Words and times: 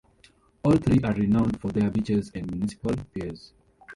All 0.63 0.77
three 0.77 0.99
are 1.03 1.13
renowned 1.13 1.61
for 1.61 1.71
their 1.71 1.91
beaches 1.91 2.31
and 2.33 2.49
municipal 2.49 2.93
piers. 3.13 3.53